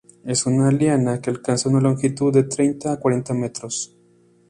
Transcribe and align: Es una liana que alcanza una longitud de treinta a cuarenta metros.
Es 0.25 0.47
una 0.47 0.71
liana 0.71 1.21
que 1.21 1.29
alcanza 1.29 1.69
una 1.69 1.79
longitud 1.79 2.33
de 2.33 2.41
treinta 2.45 2.91
a 2.93 2.99
cuarenta 2.99 3.35
metros. 3.35 3.95